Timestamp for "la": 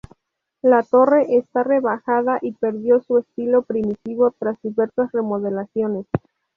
0.63-0.81